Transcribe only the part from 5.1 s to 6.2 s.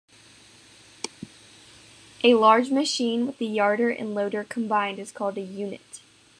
called a unit.